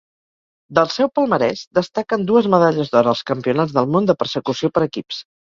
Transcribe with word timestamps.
Del 0.77 0.87
seu 0.93 1.11
palmarès 1.19 1.61
destaquen 1.79 2.23
dues 2.31 2.49
medalles 2.55 2.91
d'or 2.95 3.11
als 3.13 3.23
Campionats 3.33 3.77
del 3.77 3.93
món 3.99 4.11
de 4.13 4.19
persecució 4.25 4.73
per 4.81 4.87
equips. 4.91 5.23